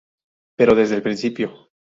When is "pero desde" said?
0.57-0.95